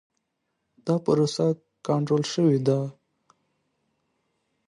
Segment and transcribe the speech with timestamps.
[0.85, 1.45] دا پروسه
[1.87, 2.79] کنټرول شوې ده.